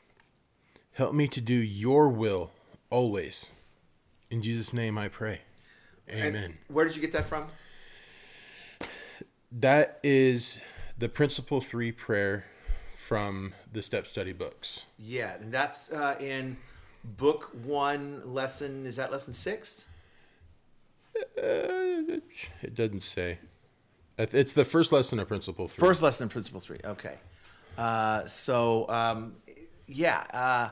[0.93, 2.51] Help me to do your will
[2.91, 3.47] always.
[4.31, 5.41] In Jesus' name I pray.
[6.07, 6.59] And Amen.
[6.69, 7.47] where did you get that from?
[9.53, 10.61] That is
[10.99, 12.45] the principle three prayer
[12.95, 14.85] from the step study books.
[14.99, 16.59] Yeah, and that's uh, in
[17.03, 18.85] book one, lesson.
[18.85, 19.87] Is that lesson six?
[21.17, 22.21] Uh,
[22.63, 23.39] it doesn't say.
[24.19, 25.87] It's the first lesson of Principle Three.
[25.87, 26.79] First lesson in Principle Three.
[26.85, 27.17] Okay.
[27.79, 29.37] Uh, so um,
[29.87, 30.69] yeah, uh,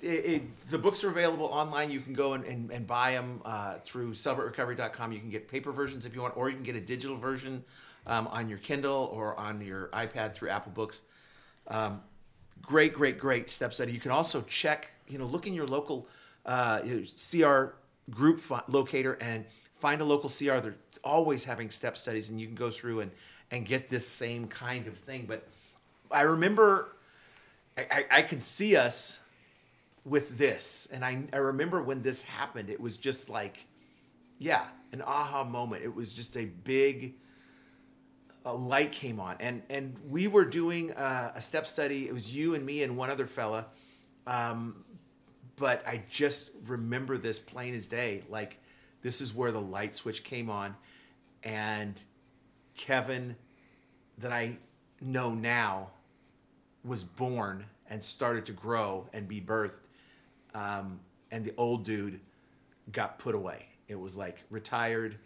[0.00, 1.90] it, it, the books are available online.
[1.90, 5.12] You can go and, and, and buy them uh, through celebraterecovery.com.
[5.12, 7.64] You can get paper versions if you want, or you can get a digital version
[8.06, 11.02] um, on your Kindle or on your iPad through Apple Books.
[11.68, 12.00] Um,
[12.60, 13.92] great, great, great step study.
[13.92, 16.08] You can also check, you know, look in your local
[16.46, 17.74] uh, CR
[18.12, 19.44] group fi- locator and
[19.74, 20.58] find a local CR.
[20.60, 23.10] They're always having step studies, and you can go through and
[23.50, 25.26] and get this same kind of thing.
[25.26, 25.46] But
[26.10, 26.96] I remember,
[27.76, 29.20] I, I, I can see us
[30.04, 32.70] with this, and I I remember when this happened.
[32.70, 33.66] It was just like,
[34.38, 35.82] yeah, an aha moment.
[35.82, 37.14] It was just a big
[38.44, 42.34] a light came on and and we were doing uh, a step study it was
[42.34, 43.66] you and me and one other fella
[44.26, 44.84] um,
[45.56, 48.22] but i just remember this plain as day.
[48.28, 48.58] Like
[49.02, 50.76] this is where the light switch came on
[51.42, 52.00] and
[52.76, 53.36] kevin
[54.18, 54.56] that i
[55.00, 55.90] know now
[56.84, 59.80] was born and started to grow and be birthed
[60.54, 62.20] um, and the old dude
[62.90, 63.66] got put away.
[63.88, 65.16] It was like retired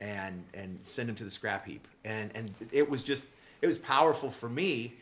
[0.00, 1.88] and and send him to the scrap heap.
[2.04, 3.28] And and it was just
[3.62, 4.94] it was powerful for me.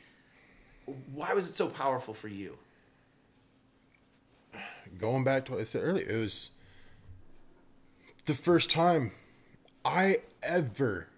[1.13, 2.59] Why was it so powerful for you
[4.99, 6.51] Going back to what I said earlier, it was
[8.27, 9.13] the first time
[9.85, 11.09] I ever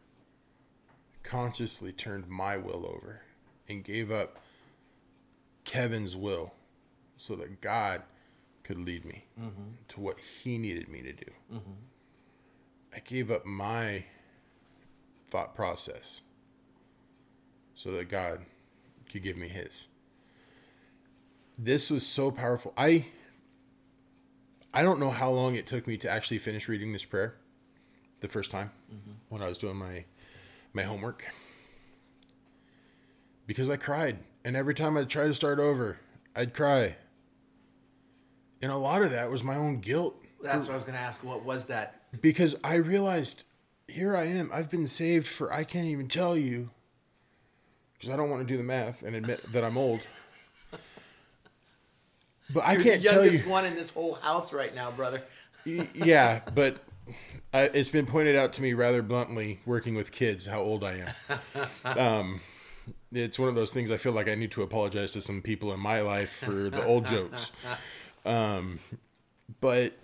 [1.23, 3.23] consciously turned my will over
[3.69, 4.39] and gave up
[5.65, 6.55] Kevin's will
[7.17, 8.03] so that God
[8.63, 9.63] could lead me mm-hmm.
[9.89, 11.31] to what he needed me to do.
[11.53, 11.73] Mm-hmm.
[12.95, 14.05] I gave up my
[15.29, 16.23] thought process
[17.75, 18.41] so that God
[19.11, 19.89] could give me his.
[21.59, 22.73] This was so powerful.
[22.77, 23.07] I
[24.75, 27.37] I don't know how long it took me to actually finish reading this prayer
[28.21, 28.71] the first time
[29.29, 30.05] when I was doing my
[30.73, 31.25] my homework.
[33.47, 35.99] Because I cried and every time I'd try to start over,
[36.37, 36.97] I'd cry.
[38.61, 41.01] And a lot of that was my own guilt that's what i was going to
[41.01, 43.45] ask what was that because I realized
[43.89, 44.51] here I am.
[44.53, 46.71] I've been saved for I can't even tell you
[47.95, 50.01] because I don't want to do the math and admit that I'm old.
[52.53, 53.51] But I you're can't the tell youngest you.
[53.51, 55.23] one in this whole house right now brother
[55.65, 56.79] yeah, but
[57.53, 61.07] I, it's been pointed out to me rather bluntly working with kids how old I
[61.85, 61.99] am.
[61.99, 62.41] Um,
[63.13, 65.73] it's one of those things I feel like I need to apologize to some people
[65.73, 67.53] in my life for the old jokes.
[68.27, 68.79] Um,
[69.61, 69.99] but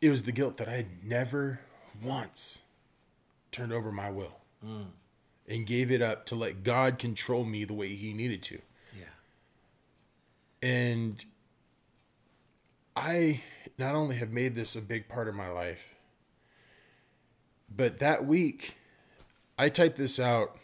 [0.00, 1.60] it was the guilt that I never
[2.02, 2.62] once
[3.52, 4.36] turned over my will
[5.48, 8.58] and gave it up to let God control me the way He needed to.
[10.62, 11.24] And
[12.94, 13.42] I
[13.78, 15.94] not only have made this a big part of my life,
[17.74, 18.76] but that week
[19.58, 20.56] I typed this out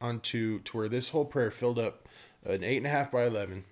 [0.00, 2.08] onto to where this whole prayer filled up
[2.44, 3.64] an eight and a half by eleven.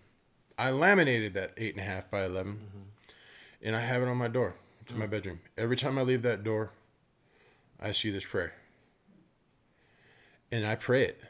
[0.60, 2.78] I laminated that eight and a half by 11 mm-hmm.
[3.62, 4.56] and I have it on my door
[4.88, 5.10] to my mm.
[5.10, 5.40] bedroom.
[5.56, 6.70] Every time I leave that door,
[7.80, 8.52] I see this prayer.
[10.52, 11.20] And I pray it.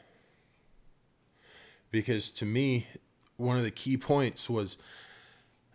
[1.91, 2.87] Because to me,
[3.41, 4.77] one of the key points was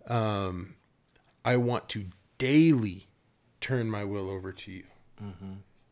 [0.07, 0.75] um,
[1.45, 2.07] I want to
[2.39, 3.07] daily
[3.61, 4.85] turn my will over to you.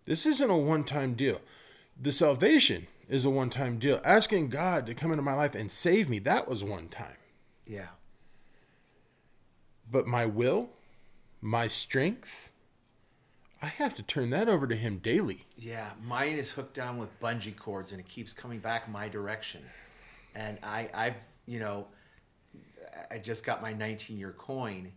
[0.07, 1.41] This isn't a one time deal.
[2.01, 4.01] The salvation is a one time deal.
[4.05, 7.17] Asking God to come into my life and save me, that was one time.
[7.67, 7.89] yeah
[9.91, 10.71] But my will,
[11.41, 12.51] my strength,
[13.63, 15.47] I have to turn that over to Him daily.
[15.57, 19.63] Yeah, mine is hooked down with bungee cords and it keeps coming back my direction.
[20.35, 21.15] And I, I've,
[21.47, 21.87] you know,
[23.11, 24.93] I just got my 19 year coin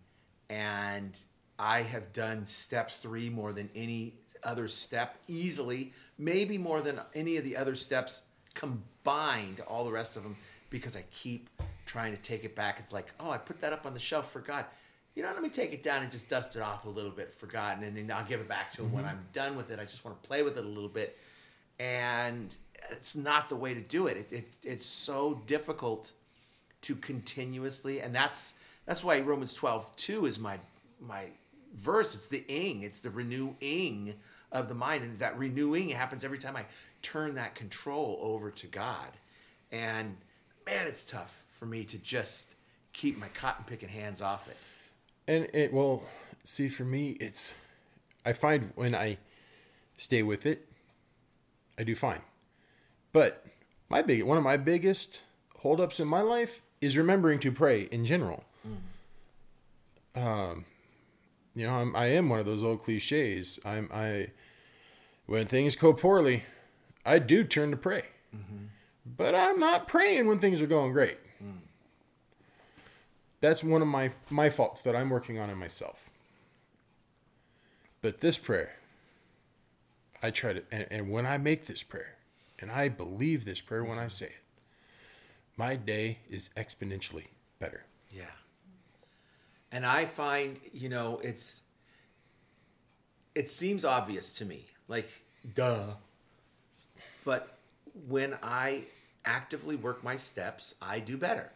[0.50, 1.18] and
[1.60, 7.38] I have done step three more than any other step easily, maybe more than any
[7.38, 10.36] of the other steps combined, all the rest of them,
[10.70, 11.50] because I keep
[11.86, 12.78] trying to take it back.
[12.80, 14.72] It's like, oh, I put that up on the shelf, forgot.
[15.16, 17.34] You know, let me take it down and just dust it off a little bit,
[17.34, 19.14] forgotten, and then I'll give it back to him when mm-hmm.
[19.14, 19.80] I'm done with it.
[19.80, 21.18] I just want to play with it a little bit.
[21.80, 22.56] And
[22.92, 24.18] it's not the way to do it.
[24.18, 26.14] It, it it's so difficult
[26.88, 30.60] to continuously and that's that's why Romans 12 2 is my
[31.00, 31.28] my
[31.74, 32.16] verse.
[32.16, 34.16] It's the ing, it's the renewing
[34.52, 35.04] of the mind.
[35.04, 36.66] And that renewing happens every time I
[37.02, 39.10] turn that control over to God.
[39.72, 40.18] And
[40.66, 42.56] man, it's tough for me to just
[42.94, 44.58] keep my cotton picking hands off it.
[45.28, 46.04] And it well,
[46.44, 47.54] see for me it's
[48.26, 49.18] I find when I
[49.98, 50.68] stay with it,
[51.78, 52.22] I do fine.
[53.12, 53.46] But
[53.90, 55.24] my big one of my biggest
[55.58, 58.44] holdups in my life is remembering to pray in general.
[60.16, 60.66] Um
[61.56, 63.60] you know, I'm, I am one of those old cliches.
[63.66, 64.28] I'm I
[65.26, 66.44] when things go poorly,
[67.06, 68.04] I do turn to pray.
[69.18, 71.18] But I'm not praying when things are going great.
[73.42, 76.10] That's one of my my faults that I'm working on in myself.
[78.02, 78.74] But this prayer,
[80.22, 82.16] I try to, and, and when I make this prayer,
[82.60, 84.44] and I believe this prayer when I say it,
[85.58, 87.26] my day is exponentially
[87.60, 87.84] better.
[88.12, 88.24] Yeah.
[89.72, 91.64] And I find, you know, it's
[93.36, 94.66] it seems obvious to me.
[94.88, 95.10] Like,
[95.54, 95.96] duh.
[97.26, 97.58] But
[98.08, 98.86] when I
[99.26, 101.52] actively work my steps, I do better.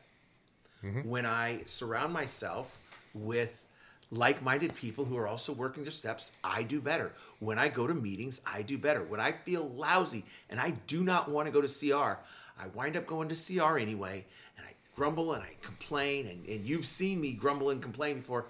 [0.84, 1.08] Mm-hmm.
[1.08, 2.78] When I surround myself
[3.14, 3.66] with
[4.12, 7.14] like minded people who are also working their steps, I do better.
[7.40, 9.04] When I go to meetings, I do better.
[9.04, 12.20] When I feel lousy and I do not want to go to CR,
[12.62, 14.26] I wind up going to CR anyway
[14.58, 16.28] and I grumble and I complain.
[16.28, 18.46] And, and you've seen me grumble and complain before.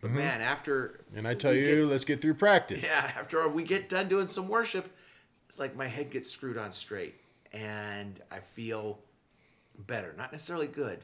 [0.00, 0.16] But mm-hmm.
[0.18, 1.00] man, after.
[1.14, 2.82] And I tell you, get- let's get through practice.
[2.82, 4.90] yeah, after we get done doing some worship,
[5.48, 7.14] it's like my head gets screwed on straight
[7.52, 8.98] and I feel
[9.78, 10.14] better.
[10.16, 11.00] Not necessarily good,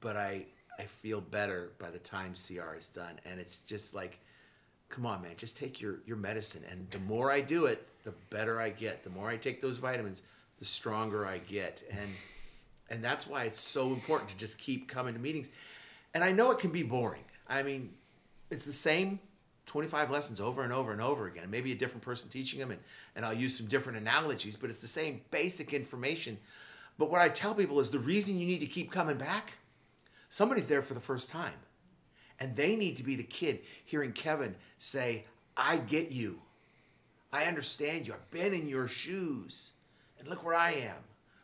[0.00, 0.46] but I
[0.78, 3.18] I feel better by the time CR is done.
[3.24, 4.20] And it's just like,
[4.90, 6.62] come on, man, just take your your medicine.
[6.70, 9.04] And the more I do it, the better I get.
[9.04, 10.22] The more I take those vitamins,
[10.58, 11.82] the stronger I get.
[11.90, 12.10] And
[12.88, 15.50] and that's why it's so important to just keep coming to meetings.
[16.14, 17.24] And I know it can be boring.
[17.48, 17.92] I mean,
[18.50, 19.18] it's the same
[19.66, 21.50] 25 lessons over and over and over again.
[21.50, 22.80] Maybe a different person teaching them, and,
[23.16, 26.38] and I'll use some different analogies, but it's the same basic information.
[26.98, 29.54] But what I tell people is the reason you need to keep coming back,
[30.30, 31.54] somebody's there for the first time.
[32.38, 35.24] And they need to be the kid hearing Kevin say,
[35.56, 36.40] I get you.
[37.32, 38.12] I understand you.
[38.12, 39.72] I've been in your shoes.
[40.18, 40.96] And look where I am.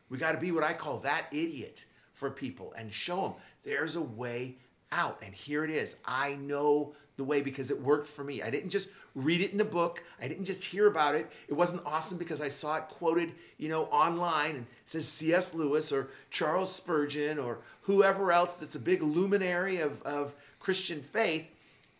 [0.08, 3.32] We got to be what I call that idiot for people and show them
[3.64, 4.56] there's a way
[4.90, 5.18] out.
[5.24, 5.96] And here it is.
[6.04, 8.42] I know the way because it worked for me.
[8.42, 10.02] I didn't just read it in a book.
[10.20, 11.30] I didn't just hear about it.
[11.48, 15.54] It wasn't awesome because I saw it quoted, you know, online and says C.S.
[15.54, 21.50] Lewis or Charles Spurgeon or whoever else that's a big luminary of, of Christian faith.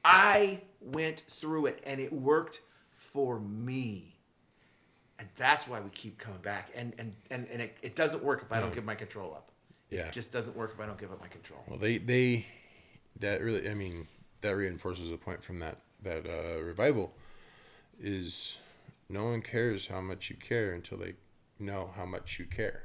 [0.04, 2.60] I went through it and it worked
[2.96, 4.11] for me.
[5.22, 6.70] And that's why we keep coming back.
[6.74, 9.50] And and and, and it, it doesn't work if I don't give my control up.
[9.88, 10.06] Yeah.
[10.06, 11.60] It just doesn't work if I don't give up my control.
[11.68, 12.44] Well, they they
[13.20, 14.08] that really, I mean,
[14.40, 17.12] that reinforces a point from that that uh, revival
[18.00, 18.58] is
[19.08, 21.14] no one cares how much you care until they
[21.60, 22.82] know how much you care.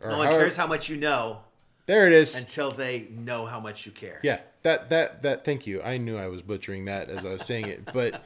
[0.00, 1.40] Or No one however- cares how much you know
[1.84, 2.34] There it is.
[2.34, 4.20] until they know how much you care.
[4.22, 5.44] Yeah, that that that.
[5.44, 5.82] Thank you.
[5.82, 8.24] I knew I was butchering that as I was saying it, but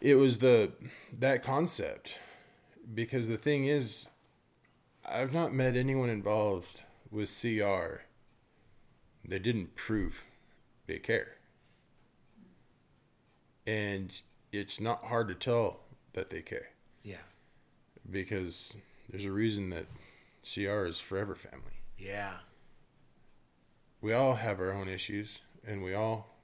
[0.00, 0.72] it was the
[1.18, 2.18] that concept.
[2.94, 4.08] Because the thing is,
[5.06, 8.02] I've not met anyone involved with CR
[9.26, 10.24] that didn't prove
[10.86, 11.36] they care,
[13.66, 14.20] and
[14.52, 15.80] it's not hard to tell
[16.14, 16.68] that they care.
[17.02, 17.16] Yeah.
[18.10, 18.76] because
[19.10, 19.86] there's a reason that
[20.42, 21.82] CR is forever family.
[21.98, 22.34] Yeah.
[24.00, 26.36] we all have our own issues and we all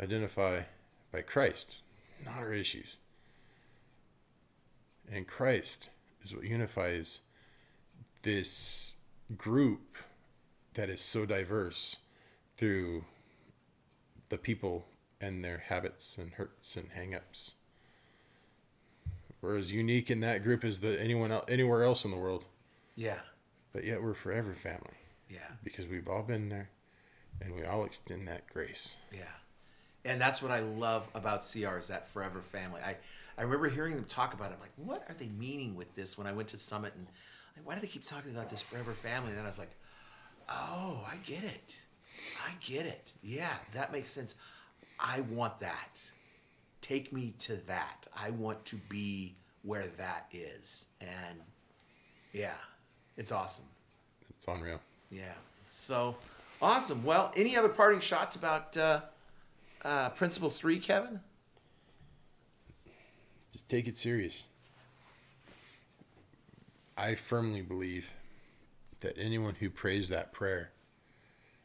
[0.00, 0.62] identify
[1.12, 1.78] by Christ,
[2.24, 2.96] not our issues.
[5.12, 5.88] And Christ
[6.22, 7.20] is what unifies
[8.22, 8.94] this
[9.36, 9.96] group
[10.74, 11.96] that is so diverse
[12.56, 13.04] through
[14.28, 14.86] the people
[15.20, 17.52] and their habits and hurts and hangups.
[19.42, 22.44] We're as unique in that group as the anyone else, anywhere else in the world,
[22.94, 23.20] Yeah.
[23.72, 24.98] but yet we're forever family
[25.28, 25.52] Yeah.
[25.64, 26.70] because we've all been there
[27.40, 28.96] and we all extend that grace.
[29.10, 29.32] Yeah.
[30.04, 32.80] And that's what I love about CR is that forever family.
[32.80, 32.96] I,
[33.36, 34.54] I remember hearing them talk about it.
[34.54, 36.94] I'm like, what are they meaning with this when I went to Summit?
[36.96, 37.06] And
[37.56, 39.30] like, why do they keep talking about this forever family?
[39.30, 39.76] And then I was like,
[40.48, 41.82] oh, I get it.
[42.46, 43.12] I get it.
[43.22, 44.36] Yeah, that makes sense.
[44.98, 46.10] I want that.
[46.80, 48.06] Take me to that.
[48.16, 50.86] I want to be where that is.
[51.00, 51.40] And
[52.32, 52.54] yeah,
[53.16, 53.66] it's awesome.
[54.36, 54.80] It's unreal.
[55.10, 55.34] Yeah.
[55.70, 56.16] So
[56.62, 57.04] awesome.
[57.04, 59.00] Well, any other parting shots about uh,
[59.84, 61.20] uh, Principle Three, Kevin?
[63.52, 64.48] Just take it serious.
[66.96, 68.12] I firmly believe
[69.00, 70.70] that anyone who prays that prayer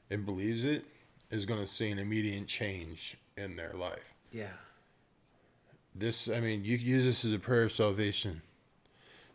[0.09, 0.85] and believes it
[1.29, 4.13] is going to see an immediate change in their life.
[4.31, 4.53] Yeah.
[5.93, 8.41] This, I mean, you can use this as a prayer of salvation.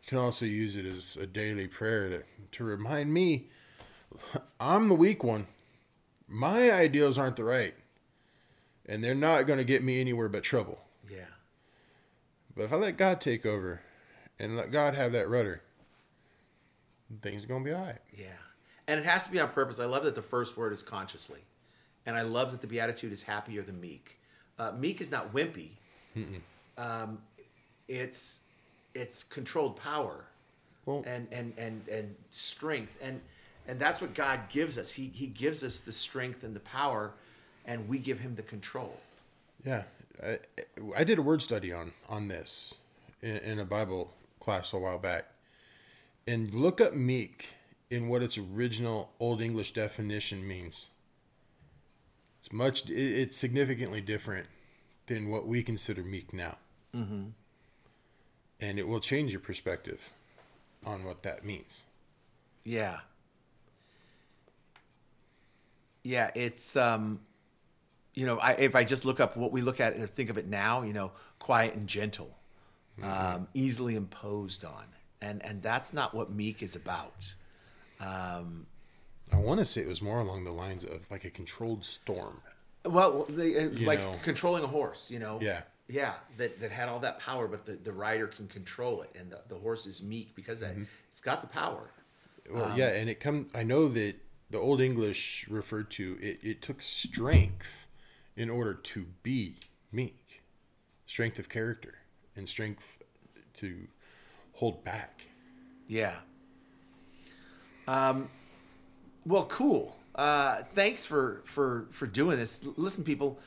[0.03, 3.49] You can also use it as a daily prayer that to remind me
[4.61, 5.47] I'm the weak one.
[6.29, 7.75] My ideals aren't the right.
[8.91, 10.79] And they're not going to get me anywhere but trouble.
[11.09, 11.21] Yeah.
[12.57, 13.81] But if I let God take over
[14.39, 15.63] and let God have that rudder,
[17.23, 17.99] things are going to be all right.
[18.13, 18.27] Yeah.
[18.89, 19.79] And it has to be on purpose.
[19.79, 21.41] I love that the first word is consciously,
[22.05, 24.19] and I love that the beatitude is happier than meek.
[24.59, 25.71] Uh, meek is not wimpy.
[26.77, 27.19] um,
[27.87, 28.41] it's
[28.95, 30.25] it's controlled power
[30.85, 33.21] Well- and, and and and strength and
[33.69, 34.91] and that's what God gives us.
[34.91, 37.13] He he gives us the strength and the power,
[37.71, 38.99] and we give him the control.
[39.65, 39.85] Yeah,
[40.23, 40.39] I,
[40.97, 42.75] I did a word study on on this
[43.23, 45.27] in, in a Bible class a while back,
[46.27, 47.51] and look up meek
[47.89, 50.89] in what its original Old English definition means.
[52.41, 52.91] It's much.
[52.91, 54.49] it- It's significantly different
[55.07, 56.57] than what we consider meek now,
[56.95, 57.27] mm-hmm.
[58.61, 60.11] and it will change your perspective
[60.85, 61.85] on what that means.
[62.65, 63.01] Yeah.
[66.03, 67.21] Yeah, it's um
[68.21, 70.37] you know, I if I just look up what we look at and think of
[70.37, 72.37] it now, you know, quiet and gentle.
[73.03, 74.85] Um, easily imposed on.
[75.23, 77.35] And and that's not what meek is about.
[77.99, 78.67] Um
[79.33, 82.43] I want to say it was more along the lines of like a controlled storm.
[82.85, 84.17] well, they, uh, like know.
[84.23, 85.39] controlling a horse, you know.
[85.41, 85.63] Yeah.
[85.89, 89.29] Yeah, that, that had all that power, but the, the rider can control it, and
[89.33, 90.77] the, the horse is meek because that
[91.11, 91.91] it's got the power.
[92.49, 93.49] Well, yeah, and it come.
[93.57, 94.15] I know that
[94.51, 96.39] the Old English referred to it.
[96.45, 97.89] It took strength
[98.41, 99.55] in order to be
[99.93, 100.43] meek,
[101.05, 101.97] strength of character,
[102.35, 103.03] and strength
[103.53, 103.87] to
[104.55, 105.27] hold back.
[105.87, 106.15] Yeah.
[107.87, 108.31] Um,
[109.27, 109.99] well, cool.
[110.15, 112.63] Uh, thanks for for for doing this.
[112.65, 113.39] L- Listen, people,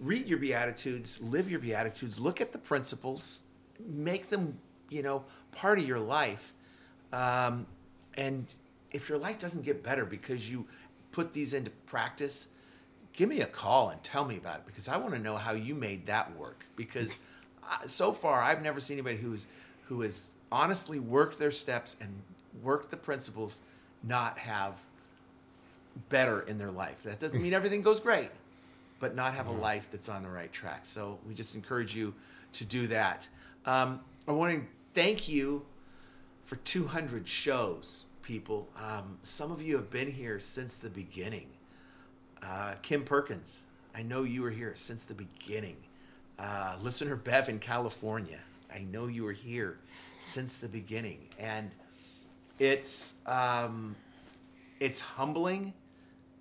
[0.00, 3.44] read your beatitudes, live your beatitudes, look at the principles,
[3.86, 6.54] make them you know part of your life.
[7.12, 7.66] Um,
[8.14, 8.46] and
[8.92, 10.66] if your life doesn't get better because you
[11.12, 12.48] put these into practice,
[13.18, 15.50] give me a call and tell me about it because I want to know how
[15.50, 16.64] you made that work.
[16.76, 17.18] Because
[17.68, 19.48] uh, so far, I've never seen anybody who's
[19.86, 22.10] who has honestly worked their steps and
[22.62, 23.60] worked the principles
[24.04, 24.74] not have
[26.08, 27.02] better in their life.
[27.02, 28.30] That doesn't mean everything goes great,
[29.00, 30.84] but not have a life that's on the right track.
[30.84, 32.14] So we just encourage you
[32.52, 33.28] to do that.
[33.66, 34.62] Um, I want to
[34.94, 35.66] thank you
[36.44, 38.68] for 200 shows, people.
[38.76, 41.48] Um, some of you have been here since the beginning.
[42.42, 43.64] Uh, Kim Perkins,
[43.94, 45.76] I know you were here since the beginning.
[46.38, 48.38] Uh, listener Bev in California,
[48.72, 49.78] I know you were here
[50.20, 51.74] since the beginning, and
[52.58, 53.96] it's um,
[54.78, 55.72] it's humbling.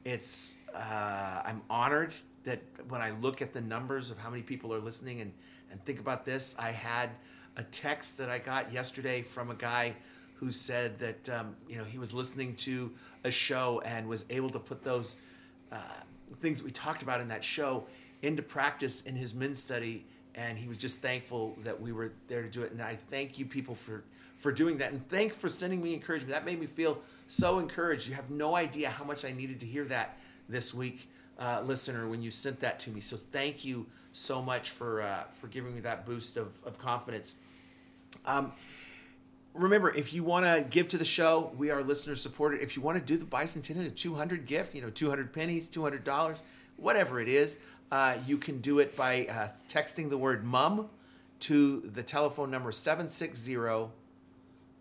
[0.06, 4.74] It's uh, I'm honored that when I look at the numbers of how many people
[4.74, 5.34] are listening and
[5.72, 7.10] and think about this, I had
[7.56, 9.95] a text that I got yesterday from a guy
[10.36, 12.91] who said that um, you know he was listening to
[13.24, 15.18] a show and was able to put those
[15.72, 15.78] uh,
[16.39, 17.86] things that we talked about in that show
[18.22, 20.05] into practice in his men's study
[20.38, 22.72] and he was just thankful that we were there to do it.
[22.72, 24.03] And i thank you people for
[24.36, 24.91] for doing that.
[24.91, 26.32] And thanks for sending me encouragement.
[26.32, 28.07] That made me feel so encouraged.
[28.07, 31.09] You have no idea how much i needed to hear that this week
[31.39, 33.01] uh, listener when you sent that to me.
[33.01, 37.36] So thank you so much for uh, for giving me that boost of, of confidence.
[38.26, 38.53] Um,
[39.54, 42.62] remember, if you want to give to the show, we are listener supported.
[42.62, 46.41] If you want to do the bicentennial, the 200 gift, you know, 200 pennies, $200,
[46.78, 47.60] whatever it is,
[47.91, 50.89] uh, you can do it by uh, texting the word mum
[51.39, 53.58] to the telephone number 760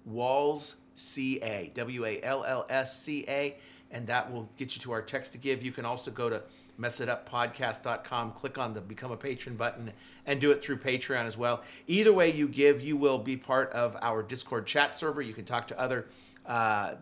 [0.04, 3.56] Walls CA, W A L L S C A,
[3.96, 5.62] and that will get you to our text to give.
[5.62, 6.42] You can also go to
[6.78, 9.90] messituppodcast.com, click on the become a patron button,
[10.26, 11.62] and do it through Patreon as well.
[11.86, 15.22] Either way you give, you will be part of our Discord chat server.
[15.22, 16.08] You can talk to other
[16.44, 16.96] uh,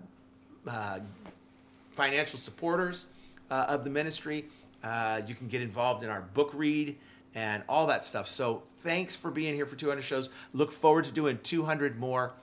[0.68, 1.01] uh,
[1.95, 3.09] financial supporters
[3.51, 4.45] uh, of the ministry.
[4.84, 6.97] Uh, you can get involved in our book read
[7.34, 8.28] and all that stuff.
[8.28, 10.28] So thanks for being here for 200 shows.
[10.53, 12.34] Look forward to doing 200 more.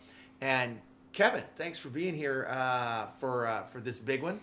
[0.42, 0.82] And
[1.14, 4.40] Kevin, thanks for being here uh, for uh, for this big one,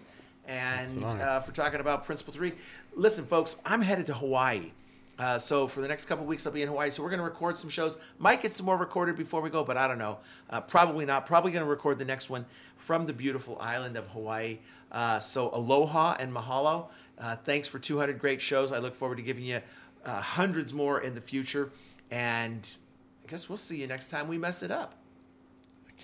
[0.47, 2.53] and uh, for talking about Principle Three.
[2.95, 4.73] Listen, folks, I'm headed to Hawaii.
[5.19, 6.91] Uh, so for the next couple weeks, I'll be in Hawaii.
[6.91, 7.99] So we're going to record some shows.
[8.19, 10.19] Might get some more recorded before we go, but I don't know.
[10.49, 11.27] Uh, probably not.
[11.27, 12.47] Probably going to record the next one
[12.77, 14.59] from the beautiful island of Hawaii.
[14.93, 16.89] Uh, so aloha and mahalo.
[17.19, 18.71] Uh, thanks for 200 great shows.
[18.71, 19.61] I look forward to giving you
[20.05, 21.73] uh, hundreds more in the future.
[22.13, 22.69] And
[23.27, 24.95] I guess we'll see you next time we mess it up.